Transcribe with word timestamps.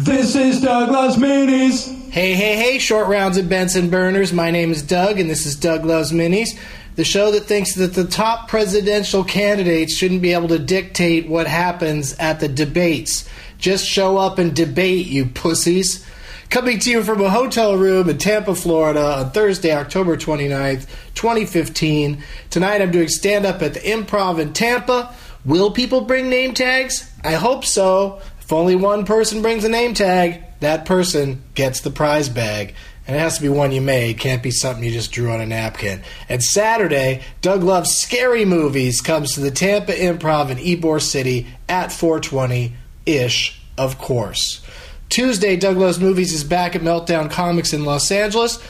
This 0.00 0.36
is 0.36 0.60
Doug 0.60 0.90
Loves 0.92 1.16
Minis. 1.16 1.92
Hey, 2.12 2.32
hey, 2.34 2.54
hey, 2.54 2.78
short 2.78 3.08
rounds 3.08 3.36
and 3.36 3.50
Benson 3.50 3.90
burners. 3.90 4.32
My 4.32 4.52
name 4.52 4.70
is 4.70 4.80
Doug, 4.80 5.18
and 5.18 5.28
this 5.28 5.44
is 5.44 5.56
Doug 5.56 5.84
Loves 5.84 6.12
Minis, 6.12 6.56
the 6.94 7.02
show 7.02 7.32
that 7.32 7.46
thinks 7.46 7.74
that 7.74 7.94
the 7.94 8.04
top 8.04 8.46
presidential 8.46 9.24
candidates 9.24 9.92
shouldn't 9.92 10.22
be 10.22 10.34
able 10.34 10.46
to 10.48 10.58
dictate 10.60 11.26
what 11.26 11.48
happens 11.48 12.14
at 12.20 12.38
the 12.38 12.46
debates. 12.46 13.28
Just 13.58 13.84
show 13.84 14.18
up 14.18 14.38
and 14.38 14.54
debate, 14.54 15.08
you 15.08 15.26
pussies. 15.26 16.06
Coming 16.48 16.78
to 16.78 16.90
you 16.92 17.02
from 17.02 17.20
a 17.20 17.28
hotel 17.28 17.76
room 17.76 18.08
in 18.08 18.18
Tampa, 18.18 18.54
Florida 18.54 19.04
on 19.04 19.32
Thursday, 19.32 19.74
October 19.74 20.16
29th, 20.16 20.86
2015. 21.16 22.22
Tonight 22.50 22.82
I'm 22.82 22.92
doing 22.92 23.08
stand 23.08 23.44
up 23.44 23.62
at 23.62 23.74
the 23.74 23.80
Improv 23.80 24.38
in 24.38 24.52
Tampa. 24.52 25.12
Will 25.44 25.72
people 25.72 26.02
bring 26.02 26.28
name 26.28 26.54
tags? 26.54 27.10
I 27.24 27.32
hope 27.32 27.64
so. 27.64 28.20
If 28.48 28.52
only 28.54 28.76
one 28.76 29.04
person 29.04 29.42
brings 29.42 29.64
a 29.64 29.68
name 29.68 29.92
tag, 29.92 30.42
that 30.60 30.86
person 30.86 31.42
gets 31.54 31.82
the 31.82 31.90
prize 31.90 32.30
bag. 32.30 32.74
And 33.06 33.14
it 33.14 33.18
has 33.18 33.36
to 33.36 33.42
be 33.42 33.50
one 33.50 33.72
you 33.72 33.82
made, 33.82 34.16
can't 34.16 34.42
be 34.42 34.50
something 34.50 34.82
you 34.82 34.90
just 34.90 35.12
drew 35.12 35.30
on 35.30 35.42
a 35.42 35.44
napkin. 35.44 36.00
And 36.30 36.42
Saturday, 36.42 37.20
Doug 37.42 37.62
Loves 37.62 37.94
Scary 37.94 38.46
Movies 38.46 39.02
comes 39.02 39.34
to 39.34 39.40
the 39.40 39.50
Tampa 39.50 39.92
Improv 39.92 40.48
in 40.48 40.56
Ybor 40.56 41.02
City 41.02 41.46
at 41.68 41.92
420 41.92 42.72
ish, 43.04 43.60
of 43.76 43.98
course. 43.98 44.64
Tuesday, 45.10 45.54
Doug 45.56 45.76
Loves 45.76 46.00
Movies 46.00 46.32
is 46.32 46.42
back 46.42 46.74
at 46.74 46.80
Meltdown 46.80 47.30
Comics 47.30 47.74
in 47.74 47.84
Los 47.84 48.10
Angeles 48.10 48.66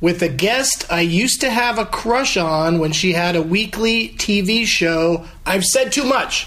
with 0.00 0.22
a 0.22 0.28
guest 0.28 0.86
I 0.88 1.00
used 1.00 1.40
to 1.40 1.50
have 1.50 1.80
a 1.80 1.86
crush 1.86 2.36
on 2.36 2.78
when 2.78 2.92
she 2.92 3.14
had 3.14 3.34
a 3.34 3.42
weekly 3.42 4.10
TV 4.10 4.64
show. 4.64 5.24
I've 5.44 5.64
said 5.64 5.90
too 5.90 6.04
much. 6.04 6.46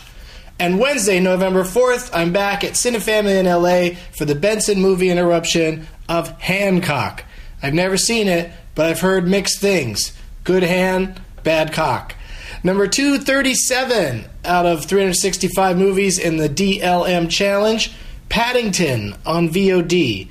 And 0.59 0.77
Wednesday, 0.77 1.21
November 1.21 1.63
4th, 1.63 2.09
I'm 2.13 2.33
back 2.33 2.65
at 2.65 2.73
Cinefamily 2.73 3.39
in 3.39 3.45
LA 3.45 3.97
for 4.17 4.25
the 4.25 4.35
Benson 4.35 4.81
movie 4.81 5.09
interruption 5.09 5.87
of 6.09 6.37
Hancock. 6.41 7.23
I've 7.63 7.73
never 7.73 7.95
seen 7.95 8.27
it, 8.27 8.51
but 8.75 8.88
I've 8.88 8.99
heard 8.99 9.25
mixed 9.25 9.59
things. 9.61 10.11
Good 10.43 10.63
hand, 10.63 11.21
bad 11.45 11.71
cock. 11.71 12.13
Number 12.61 12.88
237 12.88 14.25
out 14.43 14.66
of 14.66 14.83
365 14.83 15.77
movies 15.77 16.19
in 16.19 16.35
the 16.35 16.49
DLM 16.49 17.29
Challenge, 17.29 17.94
Paddington 18.27 19.16
on 19.25 19.47
VOD. 19.47 20.27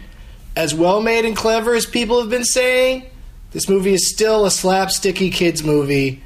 As 0.54 0.74
well 0.74 1.00
made 1.00 1.24
and 1.24 1.36
clever 1.36 1.74
as 1.74 1.86
people 1.86 2.20
have 2.20 2.28
been 2.28 2.44
saying, 2.44 3.08
this 3.52 3.66
movie 3.66 3.94
is 3.94 4.10
still 4.10 4.44
a 4.44 4.50
slapsticky 4.50 5.32
kids 5.32 5.64
movie 5.64 6.22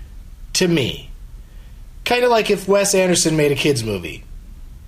to 0.54 0.66
me. 0.66 1.11
Kind 2.04 2.24
of 2.24 2.30
like 2.30 2.50
if 2.50 2.66
Wes 2.66 2.94
Anderson 2.94 3.36
made 3.36 3.52
a 3.52 3.56
kids 3.56 3.84
movie. 3.84 4.24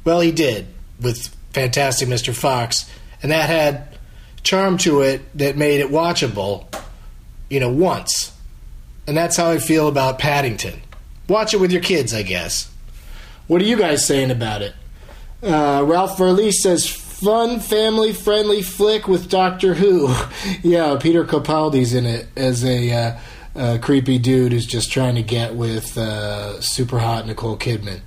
Well, 0.04 0.20
he 0.20 0.32
did 0.32 0.66
with 1.00 1.28
Fantastic 1.52 2.08
Mr. 2.08 2.34
Fox, 2.34 2.90
and 3.22 3.30
that 3.30 3.48
had 3.48 3.88
charm 4.42 4.76
to 4.78 5.00
it 5.00 5.22
that 5.38 5.56
made 5.56 5.80
it 5.80 5.88
watchable, 5.88 6.66
you 7.48 7.60
know, 7.60 7.70
once. 7.70 8.32
And 9.06 9.16
that's 9.16 9.36
how 9.36 9.50
I 9.50 9.58
feel 9.58 9.88
about 9.88 10.18
Paddington. 10.18 10.80
Watch 11.28 11.54
it 11.54 11.58
with 11.58 11.72
your 11.72 11.82
kids, 11.82 12.12
I 12.12 12.22
guess. 12.22 12.70
What 13.46 13.60
are 13.62 13.64
you 13.64 13.76
guys 13.76 14.06
saying 14.06 14.30
about 14.30 14.62
it? 14.62 14.74
Uh, 15.42 15.84
Ralph 15.86 16.16
Verlee 16.16 16.52
says, 16.52 16.86
fun, 16.86 17.60
family 17.60 18.12
friendly 18.12 18.62
flick 18.62 19.06
with 19.06 19.28
Doctor 19.28 19.74
Who. 19.74 20.14
yeah, 20.62 20.96
Peter 21.00 21.24
Capaldi's 21.24 21.94
in 21.94 22.06
it 22.06 22.28
as 22.36 22.64
a. 22.64 22.92
Uh, 22.92 23.18
uh, 23.54 23.78
creepy 23.80 24.18
dude 24.18 24.52
who's 24.52 24.66
just 24.66 24.90
trying 24.90 25.14
to 25.14 25.22
get 25.22 25.54
with 25.54 25.96
uh, 25.96 26.60
super 26.60 26.98
hot 26.98 27.26
Nicole 27.26 27.56
Kidman. 27.56 28.00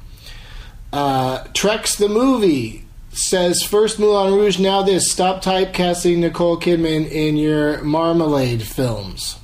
Uh, 0.91 1.43
Trex 1.53 1.97
the 1.97 2.09
movie 2.09 2.85
says 3.11 3.63
first 3.63 3.99
Moulin 3.99 4.33
Rouge, 4.33 4.59
now 4.59 4.83
this. 4.83 5.09
Stop 5.09 5.43
typecasting 5.43 6.17
Nicole 6.17 6.59
Kidman 6.59 7.09
in 7.09 7.37
your 7.37 7.81
Marmalade 7.83 8.61
films. 8.61 9.39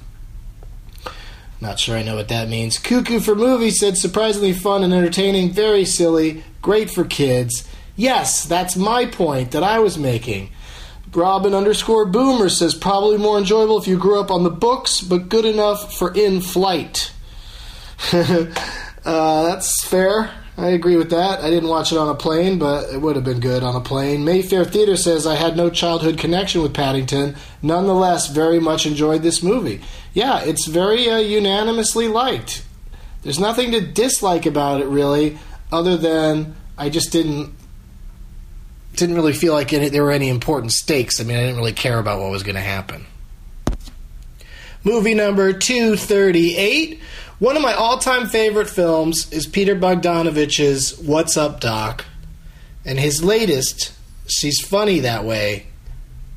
Not 1.59 1.79
sure 1.79 1.97
I 1.97 2.03
know 2.03 2.15
what 2.15 2.27
that 2.27 2.49
means. 2.49 2.77
Cuckoo 2.77 3.21
for 3.21 3.35
Movie 3.35 3.71
said 3.71 3.97
surprisingly 3.97 4.51
fun 4.51 4.83
and 4.83 4.93
entertaining, 4.93 5.51
very 5.51 5.85
silly, 5.85 6.43
great 6.61 6.91
for 6.91 7.05
kids. 7.05 7.67
Yes, 7.95 8.43
that's 8.43 8.75
my 8.75 9.05
point 9.05 9.51
that 9.51 9.63
I 9.63 9.79
was 9.79 9.97
making. 9.97 10.49
Robin 11.15 11.53
underscore 11.53 12.05
Boomer 12.05 12.49
says 12.49 12.73
probably 12.73 13.17
more 13.17 13.37
enjoyable 13.37 13.77
if 13.77 13.87
you 13.87 13.97
grew 13.97 14.19
up 14.19 14.31
on 14.31 14.43
the 14.43 14.49
books, 14.49 15.01
but 15.01 15.29
good 15.29 15.45
enough 15.45 15.93
for 15.93 16.13
in 16.13 16.41
flight. 16.41 17.11
uh, 18.11 19.43
that's 19.43 19.85
fair. 19.85 20.31
I 20.55 20.67
agree 20.67 20.97
with 20.97 21.09
that. 21.09 21.39
I 21.39 21.49
didn't 21.49 21.69
watch 21.69 21.91
it 21.91 21.97
on 21.97 22.09
a 22.09 22.15
plane, 22.15 22.59
but 22.59 22.93
it 22.93 23.01
would 23.01 23.15
have 23.15 23.25
been 23.25 23.39
good 23.39 23.63
on 23.63 23.75
a 23.75 23.81
plane. 23.81 24.23
Mayfair 24.23 24.65
Theater 24.65 24.95
says 24.95 25.25
I 25.25 25.35
had 25.35 25.57
no 25.57 25.71
childhood 25.71 26.19
connection 26.19 26.61
with 26.61 26.75
Paddington. 26.75 27.35
Nonetheless, 27.63 28.29
very 28.29 28.59
much 28.59 28.85
enjoyed 28.85 29.23
this 29.23 29.41
movie. 29.41 29.81
Yeah, 30.13 30.41
it's 30.43 30.67
very 30.67 31.09
uh, 31.09 31.17
unanimously 31.17 32.07
liked. 32.07 32.63
There's 33.23 33.39
nothing 33.39 33.71
to 33.71 33.81
dislike 33.81 34.45
about 34.45 34.81
it, 34.81 34.87
really, 34.87 35.39
other 35.71 35.97
than 35.97 36.55
I 36.77 36.89
just 36.89 37.11
didn't 37.11 37.55
didn't 38.95 39.15
really 39.15 39.33
feel 39.33 39.53
like 39.53 39.73
any, 39.73 39.89
there 39.89 40.03
were 40.03 40.11
any 40.11 40.29
important 40.29 40.71
stakes. 40.71 41.19
I 41.19 41.23
mean, 41.23 41.37
I 41.37 41.41
didn't 41.41 41.57
really 41.57 41.73
care 41.73 41.99
about 41.99 42.19
what 42.19 42.31
was 42.31 42.43
going 42.43 42.55
to 42.55 42.61
happen. 42.61 43.05
Movie 44.83 45.13
number 45.13 45.53
238. 45.53 46.99
One 47.39 47.55
of 47.55 47.61
my 47.61 47.73
all 47.73 47.97
time 47.97 48.27
favorite 48.27 48.69
films 48.69 49.31
is 49.31 49.47
Peter 49.47 49.75
Bogdanovich's 49.75 50.97
What's 50.99 51.37
Up, 51.37 51.59
Doc? 51.59 52.05
And 52.85 52.99
his 52.99 53.23
latest, 53.23 53.93
She's 54.27 54.61
Funny 54.61 54.99
That 54.99 55.23
Way, 55.23 55.67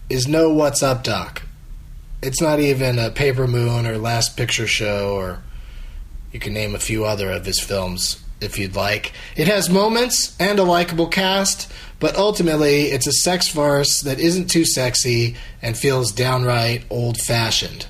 is 0.09 0.27
No 0.27 0.50
What's 0.50 0.83
Up, 0.83 1.03
Doc? 1.03 1.43
It's 2.22 2.41
not 2.41 2.61
even 2.61 2.99
a 2.99 3.11
Paper 3.11 3.47
Moon 3.47 3.87
or 3.87 3.99
Last 3.99 4.37
Picture 4.37 4.66
Show, 4.66 5.15
or 5.15 5.43
you 6.33 6.41
can 6.41 6.55
name 6.55 6.75
a 6.75 6.78
few 6.78 7.05
other 7.05 7.31
of 7.31 7.45
his 7.45 7.61
films 7.61 8.22
if 8.41 8.59
you'd 8.59 8.77
like. 8.77 9.13
It 9.37 9.49
has 9.49 9.71
moments 9.71 10.37
and 10.39 10.59
a 10.59 10.65
likable 10.65 11.09
cast, 11.09 11.71
but 11.99 12.17
ultimately 12.17 12.87
it's 12.87 13.07
a 13.07 13.13
sex 13.13 13.49
farce 13.49 14.01
that 14.03 14.21
isn't 14.21 14.49
too 14.49 14.65
sexy 14.65 15.37
and 15.63 15.77
feels 15.77 16.13
downright 16.13 16.85
old 16.91 17.19
fashioned. 17.19 17.87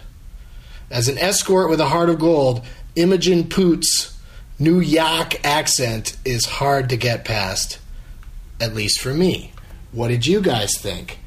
As 0.91 1.09
an 1.09 1.19
escort 1.19 1.69
with 1.69 1.81
a 1.81 1.89
heart 1.89 2.11
of 2.11 2.19
gold, 2.19 2.65
Imogen 2.95 3.49
Poots' 3.49 4.17
New 4.59 4.81
York 4.81 5.45
accent 5.45 6.17
is 6.25 6.47
hard 6.47 6.89
to 6.89 6.97
get 6.97 7.25
past, 7.25 7.79
at 8.61 8.75
least 8.75 9.01
for 9.01 9.13
me. 9.13 9.53
What 9.93 10.09
did 10.09 10.27
you 10.27 10.41
guys 10.41 10.79
think? 10.79 11.19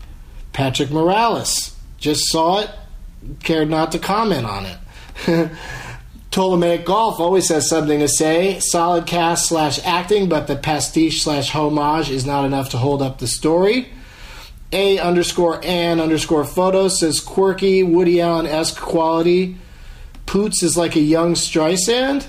Patrick 0.54 0.92
Morales 0.92 1.76
just 1.98 2.26
saw 2.30 2.62
it, 2.62 2.70
cared 3.44 3.70
not 3.70 3.92
to 3.92 4.00
comment 4.00 4.46
on 4.46 4.66
it. 4.66 5.52
Ptolemaic 6.32 6.86
Golf 6.86 7.20
always 7.20 7.50
has 7.50 7.68
something 7.68 8.00
to 8.00 8.08
say. 8.08 8.60
Solid 8.60 9.08
cast 9.08 9.48
slash 9.48 9.84
acting, 9.84 10.30
but 10.30 10.46
the 10.48 10.56
pastiche 10.56 11.24
slash 11.24 11.50
homage 11.50 12.12
is 12.12 12.26
not 12.26 12.46
enough 12.46 12.70
to 12.70 12.78
hold 12.78 13.02
up 13.02 13.18
the 13.18 13.28
story. 13.28 13.90
A 14.72 15.00
underscore 15.00 15.64
Ann 15.66 16.00
underscore 16.00 16.46
photo 16.46 16.88
says 16.88 17.20
quirky, 17.20 17.82
Woody 17.82 18.22
Allen 18.22 18.46
esque 18.46 18.80
quality. 18.80 19.58
Poots 20.28 20.62
is 20.62 20.78
like 20.78 20.96
a 20.96 21.00
young 21.00 21.34
Streisand? 21.34 22.28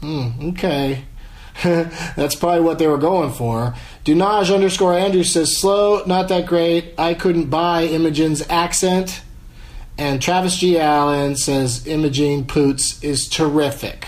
Hmm, 0.00 0.48
okay. 0.48 1.04
That's 1.62 2.34
probably 2.34 2.62
what 2.62 2.80
they 2.80 2.88
were 2.88 2.98
going 2.98 3.32
for. 3.32 3.76
Dunage 4.02 4.50
underscore 4.50 4.94
Andrew 4.94 5.22
says 5.22 5.60
slow, 5.60 6.02
not 6.06 6.28
that 6.28 6.46
great. 6.46 6.94
I 6.98 7.14
couldn't 7.14 7.50
buy 7.50 7.84
Imogen's 7.84 8.42
accent. 8.48 9.22
And 9.98 10.22
Travis 10.22 10.56
G. 10.56 10.78
Allen 10.78 11.36
says 11.36 11.86
Imogen 11.86 12.46
Poots 12.46 13.02
is 13.02 13.28
terrific. 13.28 14.06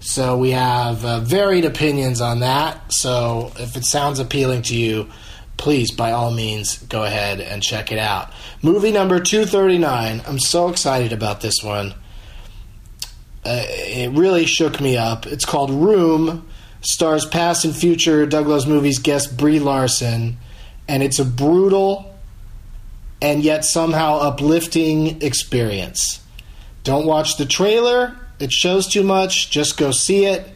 So 0.00 0.38
we 0.38 0.52
have 0.52 1.04
uh, 1.04 1.20
varied 1.20 1.64
opinions 1.64 2.20
on 2.20 2.40
that. 2.40 2.92
So 2.92 3.52
if 3.56 3.76
it 3.76 3.84
sounds 3.84 4.20
appealing 4.20 4.62
to 4.62 4.76
you, 4.76 5.08
please, 5.56 5.90
by 5.90 6.12
all 6.12 6.30
means, 6.30 6.78
go 6.84 7.04
ahead 7.04 7.40
and 7.40 7.62
check 7.62 7.92
it 7.92 7.98
out. 7.98 8.32
Movie 8.62 8.92
number 8.92 9.20
239. 9.20 10.22
I'm 10.26 10.38
so 10.38 10.68
excited 10.68 11.12
about 11.12 11.40
this 11.40 11.62
one. 11.62 11.94
Uh, 13.44 13.64
it 13.66 14.10
really 14.12 14.46
shook 14.46 14.80
me 14.80 14.96
up. 14.96 15.26
It's 15.26 15.44
called 15.44 15.70
Room, 15.70 16.46
stars 16.80 17.26
past 17.26 17.64
and 17.64 17.74
future 17.76 18.24
Doug 18.26 18.46
Loves 18.46 18.66
Movies 18.66 18.98
guest 18.98 19.36
Brie 19.36 19.58
Larson, 19.58 20.36
and 20.86 21.02
it's 21.02 21.18
a 21.18 21.24
brutal 21.24 22.17
and 23.20 23.42
yet 23.42 23.64
somehow 23.64 24.18
uplifting 24.18 25.22
experience. 25.22 26.20
Don't 26.84 27.06
watch 27.06 27.36
the 27.36 27.46
trailer, 27.46 28.16
it 28.38 28.52
shows 28.52 28.86
too 28.86 29.02
much, 29.02 29.50
just 29.50 29.76
go 29.76 29.90
see 29.90 30.26
it. 30.26 30.48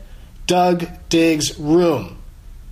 Doug 0.47 0.87
Diggs 1.09 1.59
Room. 1.59 2.19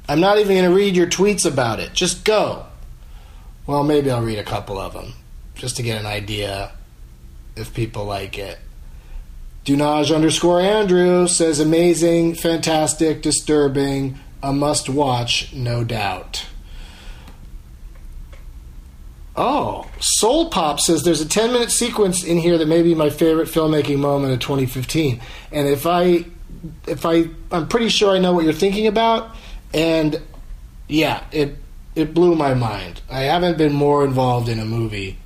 I'm 0.08 0.20
not 0.20 0.38
even 0.38 0.56
going 0.56 0.68
to 0.68 0.74
read 0.74 0.96
your 0.96 1.06
tweets 1.06 1.46
about 1.46 1.78
it. 1.78 1.92
Just 1.92 2.24
go. 2.24 2.66
Well, 3.66 3.84
maybe 3.84 4.10
I'll 4.10 4.22
read 4.22 4.38
a 4.38 4.44
couple 4.44 4.78
of 4.78 4.92
them 4.92 5.14
just 5.54 5.76
to 5.76 5.82
get 5.82 6.00
an 6.00 6.06
idea 6.06 6.72
if 7.54 7.72
people 7.72 8.04
like 8.04 8.38
it. 8.38 8.58
Dunage 9.64 10.10
underscore 10.10 10.60
Andrew 10.60 11.28
says 11.28 11.60
amazing, 11.60 12.34
fantastic, 12.34 13.22
disturbing, 13.22 14.18
a 14.42 14.52
must 14.52 14.88
watch, 14.88 15.52
no 15.52 15.84
doubt. 15.84 16.46
Oh, 19.42 19.90
Soul 20.00 20.50
Pop 20.50 20.80
says 20.80 21.02
there's 21.02 21.22
a 21.22 21.28
10 21.28 21.54
minute 21.54 21.70
sequence 21.70 22.22
in 22.22 22.36
here 22.36 22.58
that 22.58 22.68
may 22.68 22.82
be 22.82 22.94
my 22.94 23.08
favorite 23.08 23.48
filmmaking 23.48 23.98
moment 23.98 24.34
of 24.34 24.40
2015. 24.40 25.18
And 25.50 25.66
if 25.66 25.86
I, 25.86 26.26
if 26.86 27.06
I, 27.06 27.30
I'm 27.50 27.66
pretty 27.66 27.88
sure 27.88 28.14
I 28.14 28.18
know 28.18 28.34
what 28.34 28.44
you're 28.44 28.52
thinking 28.52 28.86
about. 28.86 29.34
And 29.72 30.20
yeah, 30.88 31.24
it, 31.32 31.56
it 31.94 32.12
blew 32.12 32.34
my 32.34 32.52
mind. 32.52 33.00
I 33.10 33.20
haven't 33.20 33.56
been 33.56 33.72
more 33.72 34.04
involved 34.04 34.50
in 34.50 34.58
a 34.58 34.66
movie. 34.66 35.16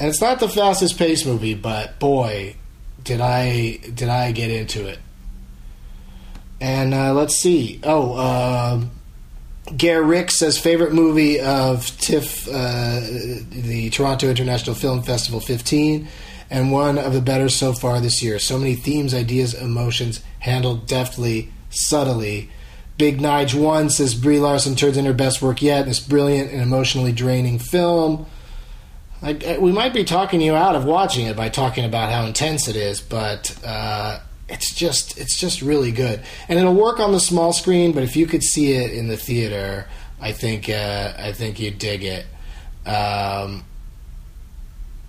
And 0.00 0.08
it's 0.08 0.20
not 0.20 0.40
the 0.40 0.48
fastest 0.48 0.98
paced 0.98 1.24
movie, 1.24 1.54
but 1.54 2.00
boy, 2.00 2.56
did 3.04 3.20
I, 3.20 3.76
did 3.94 4.08
I 4.08 4.32
get 4.32 4.50
into 4.50 4.88
it. 4.88 4.98
And 6.60 6.92
uh, 6.92 7.14
let's 7.14 7.36
see. 7.36 7.78
Oh, 7.84 8.14
uh, 8.14 8.80
Gare 9.74 10.02
Rick 10.02 10.30
says 10.30 10.58
favorite 10.58 10.92
movie 10.92 11.40
of 11.40 11.84
TIFF, 11.98 12.46
uh, 12.48 13.00
the 13.50 13.90
Toronto 13.90 14.28
International 14.28 14.76
Film 14.76 15.02
Festival 15.02 15.40
15, 15.40 16.06
and 16.50 16.70
one 16.70 16.98
of 16.98 17.12
the 17.12 17.20
better 17.20 17.48
so 17.48 17.72
far 17.72 18.00
this 18.00 18.22
year. 18.22 18.38
So 18.38 18.58
many 18.58 18.74
themes, 18.74 19.12
ideas, 19.12 19.54
emotions 19.54 20.22
handled 20.38 20.86
deftly, 20.86 21.52
subtly. 21.70 22.50
Big 22.96 23.18
Nige 23.18 23.54
One 23.60 23.90
says 23.90 24.14
Brie 24.14 24.38
Larson 24.38 24.76
turns 24.76 24.96
in 24.96 25.04
her 25.04 25.12
best 25.12 25.42
work 25.42 25.60
yet 25.60 25.82
in 25.82 25.88
this 25.88 26.00
brilliant 26.00 26.52
and 26.52 26.62
emotionally 26.62 27.12
draining 27.12 27.58
film. 27.58 28.26
I, 29.22 29.36
I, 29.46 29.58
we 29.58 29.72
might 29.72 29.92
be 29.92 30.04
talking 30.04 30.40
you 30.40 30.54
out 30.54 30.76
of 30.76 30.84
watching 30.84 31.26
it 31.26 31.36
by 31.36 31.48
talking 31.48 31.84
about 31.84 32.12
how 32.12 32.24
intense 32.24 32.68
it 32.68 32.76
is, 32.76 33.00
but 33.00 33.58
uh, 33.64 34.20
it's 34.48 34.72
just 34.74 35.18
it's 35.18 35.38
just 35.38 35.60
really 35.62 35.90
good, 35.90 36.22
and 36.48 36.58
it'll 36.58 36.74
work 36.74 37.00
on 37.00 37.12
the 37.12 37.20
small 37.20 37.52
screen. 37.52 37.92
But 37.92 38.02
if 38.02 38.16
you 38.16 38.26
could 38.26 38.42
see 38.42 38.72
it 38.72 38.92
in 38.92 39.08
the 39.08 39.16
theater, 39.16 39.86
I 40.20 40.32
think 40.32 40.68
uh, 40.68 41.14
I 41.18 41.32
think 41.32 41.58
you'd 41.58 41.78
dig 41.78 42.04
it. 42.04 42.26
Um, 42.86 43.64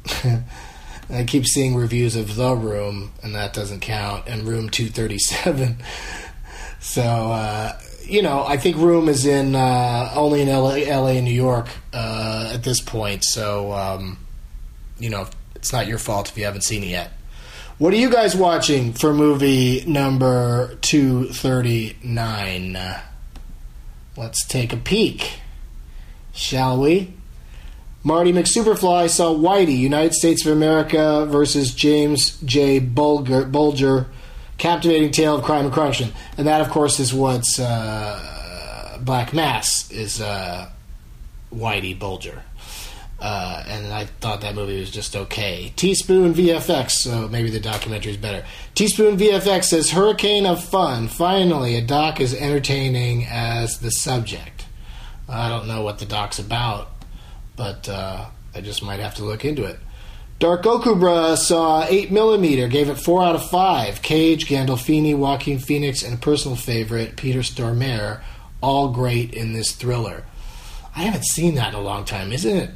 I 1.09 1.23
keep 1.25 1.45
seeing 1.45 1.75
reviews 1.75 2.15
of 2.15 2.35
The 2.35 2.55
Room, 2.55 3.11
and 3.21 3.35
that 3.35 3.53
doesn't 3.53 3.81
count, 3.81 4.27
and 4.27 4.43
Room 4.43 4.69
two 4.69 4.87
thirty 4.87 5.19
seven. 5.19 5.77
so 6.79 7.03
uh, 7.03 7.79
you 8.03 8.23
know, 8.23 8.43
I 8.45 8.57
think 8.57 8.77
Room 8.77 9.07
is 9.07 9.25
in 9.25 9.55
uh, 9.55 10.11
only 10.15 10.41
in 10.41 10.47
LA, 10.47 10.77
LA 10.87 11.11
and 11.11 11.25
New 11.25 11.31
York 11.31 11.67
uh, 11.93 12.51
at 12.53 12.63
this 12.63 12.81
point. 12.81 13.23
So 13.23 13.71
um, 13.71 14.17
you 14.97 15.11
know, 15.11 15.27
it's 15.55 15.71
not 15.71 15.85
your 15.85 15.99
fault 15.99 16.29
if 16.29 16.37
you 16.39 16.45
haven't 16.45 16.63
seen 16.63 16.83
it 16.83 16.87
yet. 16.87 17.11
What 17.79 17.93
are 17.93 17.97
you 17.97 18.09
guys 18.09 18.35
watching 18.35 18.93
for 18.93 19.13
movie 19.13 19.85
number 19.85 20.77
239? 20.81 22.75
Let's 24.15 24.47
take 24.47 24.73
a 24.73 24.77
peek, 24.77 25.41
shall 26.33 26.81
we? 26.81 27.13
Marty 28.03 28.33
McSuperfly 28.33 29.11
saw 29.11 29.31
Whitey, 29.31 29.77
United 29.77 30.15
States 30.15 30.43
of 30.43 30.53
America 30.53 31.27
versus 31.27 31.71
James 31.71 32.41
J. 32.41 32.79
Bulger, 32.79 33.45
Bulger, 33.45 34.07
captivating 34.57 35.11
tale 35.11 35.35
of 35.35 35.43
crime 35.43 35.65
and 35.65 35.73
corruption. 35.73 36.13
And 36.35 36.47
that, 36.47 36.61
of 36.61 36.71
course, 36.71 36.99
is 36.99 37.13
what's 37.13 37.59
uh, 37.59 38.97
Black 39.01 39.33
Mass 39.33 39.91
is 39.91 40.19
uh, 40.19 40.71
Whitey 41.53 41.99
Bulger. 41.99 42.41
Uh, 43.19 43.63
and 43.67 43.91
I 43.91 44.05
thought 44.05 44.41
that 44.41 44.53
movie 44.53 44.79
was 44.79 44.91
just 44.91 45.15
okay. 45.15 45.73
Teaspoon 45.75 46.35
VFX, 46.35 46.91
so 46.91 47.27
maybe 47.27 47.49
the 47.49 47.59
documentary 47.59 48.11
is 48.11 48.17
better. 48.17 48.45
Teaspoon 48.75 49.17
VFX 49.17 49.65
says 49.65 49.91
Hurricane 49.91 50.45
of 50.45 50.63
Fun. 50.63 51.07
Finally, 51.07 51.75
a 51.75 51.81
doc 51.81 52.21
as 52.21 52.35
entertaining 52.35 53.25
as 53.25 53.79
the 53.79 53.89
subject. 53.89 54.65
I 55.27 55.49
don't 55.49 55.67
know 55.67 55.81
what 55.81 55.97
the 55.97 56.05
doc's 56.05 56.37
about, 56.37 56.89
but 57.55 57.89
uh, 57.89 58.25
I 58.53 58.61
just 58.61 58.83
might 58.83 58.99
have 58.99 59.15
to 59.15 59.23
look 59.23 59.43
into 59.43 59.63
it. 59.63 59.79
Dark 60.39 60.63
Okubra 60.63 61.35
saw 61.35 61.83
8mm, 61.87 62.69
gave 62.69 62.89
it 62.89 62.99
4 62.99 63.23
out 63.23 63.35
of 63.35 63.49
5. 63.49 64.03
Cage, 64.03 64.47
Gandolfini, 64.47 65.17
Joaquin 65.17 65.57
Phoenix, 65.57 66.03
and 66.03 66.13
a 66.13 66.17
personal 66.17 66.55
favorite, 66.55 67.17
Peter 67.17 67.39
Stormare, 67.39 68.21
all 68.61 68.89
great 68.89 69.33
in 69.33 69.53
this 69.53 69.71
thriller. 69.71 70.23
I 70.95 71.01
haven't 71.01 71.25
seen 71.25 71.55
that 71.55 71.69
in 71.69 71.79
a 71.79 71.81
long 71.81 72.05
time. 72.05 72.31
Isn't 72.31 72.55
it 72.55 72.69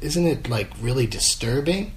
isn't 0.00 0.26
it 0.26 0.48
like 0.48 0.70
really 0.80 1.06
disturbing? 1.06 1.92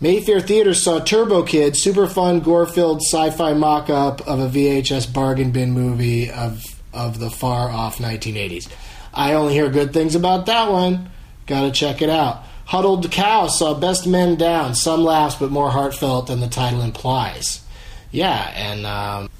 Mayfair 0.00 0.40
Theater 0.40 0.74
saw 0.74 1.00
Turbo 1.00 1.42
Kid, 1.42 1.74
super 1.76 2.06
fun, 2.06 2.40
gore-filled 2.40 3.00
sci-fi 3.00 3.54
mock-up 3.54 4.26
of 4.28 4.40
a 4.40 4.48
VHS 4.48 5.12
bargain 5.12 5.52
bin 5.52 5.72
movie 5.72 6.30
of 6.30 6.64
of 6.92 7.18
the 7.18 7.30
far 7.30 7.70
off 7.70 7.98
1980s. 7.98 8.68
I 9.12 9.34
only 9.34 9.52
hear 9.52 9.70
good 9.70 9.92
things 9.92 10.14
about 10.14 10.46
that 10.46 10.70
one. 10.70 11.10
Got 11.46 11.62
to 11.62 11.70
check 11.70 12.02
it 12.02 12.10
out. 12.10 12.42
Huddled 12.66 13.10
Cow 13.10 13.46
saw 13.46 13.74
Best 13.74 14.06
Man 14.06 14.34
Down. 14.34 14.74
Some 14.74 15.04
laughs, 15.04 15.36
but 15.36 15.50
more 15.50 15.70
heartfelt 15.70 16.26
than 16.26 16.40
the 16.40 16.48
title 16.48 16.82
implies. 16.82 17.62
Yeah, 18.10 18.50
and 18.54 18.86
um, 18.86 19.30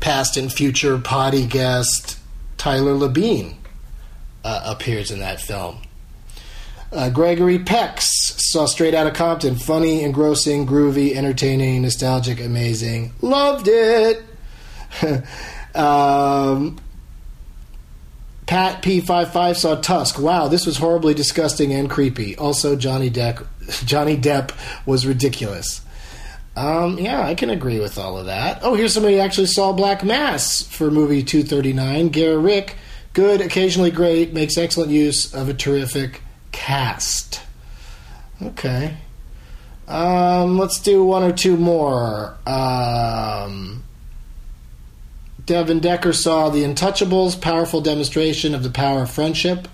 past 0.00 0.36
and 0.36 0.52
future 0.52 0.98
potty 0.98 1.46
guest 1.46 2.18
Tyler 2.56 2.94
Labine 2.94 3.54
uh, 4.44 4.62
appears 4.66 5.10
in 5.10 5.20
that 5.20 5.40
film. 5.40 5.78
Uh, 6.92 7.10
Gregory 7.10 7.58
Pex 7.58 8.02
saw 8.02 8.66
Straight 8.66 8.94
Outta 8.94 9.10
Compton. 9.10 9.56
Funny, 9.56 10.02
engrossing, 10.02 10.66
groovy, 10.66 11.14
entertaining, 11.14 11.82
nostalgic, 11.82 12.40
amazing. 12.40 13.12
Loved 13.20 13.68
it. 13.68 14.22
um, 15.74 16.78
Pat 18.46 18.82
P55 18.82 19.56
saw 19.56 19.74
Tusk. 19.74 20.20
Wow, 20.20 20.46
this 20.46 20.64
was 20.64 20.78
horribly 20.78 21.14
disgusting 21.14 21.72
and 21.72 21.90
creepy. 21.90 22.36
Also, 22.36 22.76
Johnny 22.76 23.10
Depp, 23.10 23.44
Johnny 23.84 24.16
Depp 24.16 24.52
was 24.86 25.06
ridiculous. 25.06 25.82
Um, 26.54 26.98
yeah, 26.98 27.20
I 27.20 27.34
can 27.34 27.50
agree 27.50 27.80
with 27.80 27.98
all 27.98 28.16
of 28.16 28.26
that. 28.26 28.60
Oh, 28.62 28.74
here's 28.74 28.94
somebody 28.94 29.16
who 29.16 29.20
actually 29.20 29.48
saw 29.48 29.72
Black 29.72 30.02
Mass 30.02 30.62
for 30.62 30.90
movie 30.90 31.22
239. 31.22 32.08
Gary 32.08 32.38
Rick, 32.38 32.76
good, 33.12 33.42
occasionally 33.42 33.90
great, 33.90 34.32
makes 34.32 34.56
excellent 34.56 34.90
use 34.90 35.34
of 35.34 35.50
a 35.50 35.54
terrific 35.54 36.22
cast. 36.56 37.42
Okay. 38.42 38.96
Um, 39.86 40.58
let's 40.58 40.80
do 40.80 41.04
one 41.04 41.22
or 41.22 41.32
two 41.32 41.56
more. 41.56 42.36
Um, 42.46 43.84
Devin 45.44 45.80
Decker 45.80 46.12
saw 46.12 46.48
The 46.48 46.64
Intouchables, 46.64 47.40
powerful 47.40 47.80
demonstration 47.82 48.54
of 48.54 48.62
the 48.62 48.70
power 48.70 49.02
of 49.02 49.10
friendship. 49.10 49.68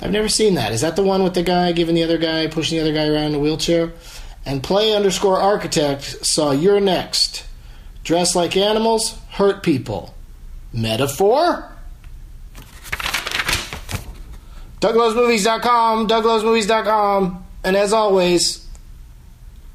I've 0.00 0.12
never 0.12 0.28
seen 0.28 0.54
that. 0.54 0.72
Is 0.72 0.80
that 0.82 0.94
the 0.96 1.02
one 1.02 1.24
with 1.24 1.34
the 1.34 1.42
guy 1.42 1.72
giving 1.72 1.96
the 1.96 2.04
other 2.04 2.16
guy, 2.16 2.46
pushing 2.46 2.78
the 2.78 2.84
other 2.84 2.94
guy 2.94 3.08
around 3.08 3.32
in 3.32 3.34
a 3.34 3.40
wheelchair? 3.40 3.92
And 4.46 4.62
Play 4.62 4.94
underscore 4.94 5.40
Architect 5.40 6.24
saw 6.24 6.52
You're 6.52 6.80
Next. 6.80 7.44
Dress 8.04 8.36
like 8.36 8.56
animals, 8.56 9.18
hurt 9.30 9.62
people. 9.62 10.14
Metaphor? 10.72 11.77
DougLovesMovies.com, 14.80 16.08
DougLovesMovies.com. 16.08 17.44
And 17.64 17.76
as 17.76 17.92
always, 17.92 18.66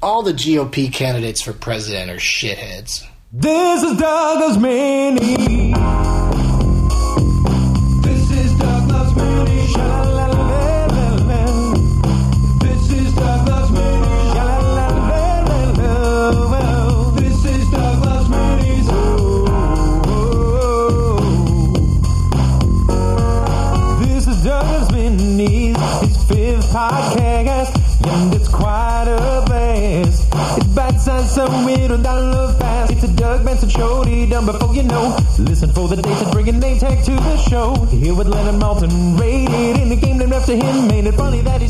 all 0.02 0.22
the 0.22 0.32
GOP 0.32 0.92
candidates 0.92 1.42
for 1.42 1.52
president 1.52 2.10
are 2.10 2.16
shitheads. 2.16 3.06
This 3.32 3.82
is 3.82 3.98
Doug 3.98 4.40
Loves 4.40 4.58
Mini. 4.58 6.13
Podcast, 26.74 27.70
and 28.04 28.34
it's 28.34 28.48
quite 28.48 29.06
a 29.06 29.44
blast. 29.46 30.26
It's 30.58 30.66
bite-sized, 30.74 31.30
so 31.30 31.44
it'll 31.68 31.98
download 31.98 32.58
fast. 32.58 32.90
It's 32.90 33.04
a 33.04 33.08
Doug 33.14 33.44
Benson 33.44 33.68
show, 33.68 34.02
he 34.02 34.26
done 34.26 34.44
before 34.46 34.74
you 34.74 34.82
know. 34.82 35.16
Listen 35.38 35.70
for 35.70 35.86
the 35.86 35.94
dates 36.02 36.22
and 36.22 36.32
bring 36.32 36.48
a 36.48 36.52
name 36.52 36.78
tag 36.80 37.04
to 37.04 37.12
the 37.12 37.36
show. 37.36 37.74
Here 37.94 38.12
with 38.12 38.26
Leonard 38.26 38.60
Maltin, 38.60 39.16
rated 39.16 39.82
in 39.82 39.88
the 39.88 39.96
game 39.96 40.18
named 40.18 40.32
after 40.32 40.56
him. 40.56 40.88
Made 40.88 41.06
it 41.06 41.14
funny 41.14 41.42
that 41.42 41.62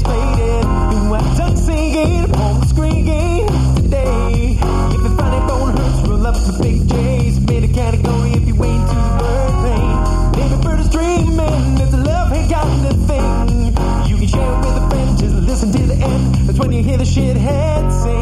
hear 16.85 16.99
the 16.99 17.05
shithead 17.05 18.03
sing. 18.03 18.14